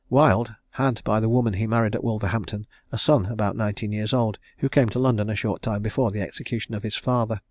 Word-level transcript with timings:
Wild 0.09 0.55
had 0.71 0.99
by 1.03 1.19
the 1.19 1.29
woman 1.29 1.53
he 1.53 1.67
married 1.67 1.93
at 1.93 2.03
Wolverhampton 2.03 2.65
a 2.91 2.97
son 2.97 3.27
about 3.27 3.55
nineteen 3.55 3.91
years 3.91 4.13
old, 4.13 4.39
who 4.57 4.67
came 4.67 4.89
to 4.89 4.97
London 4.97 5.29
a 5.29 5.35
short 5.35 5.61
time 5.61 5.83
before 5.83 6.09
the 6.09 6.21
execution 6.21 6.73
of 6.73 6.81
his 6.81 6.95
father. 6.95 7.39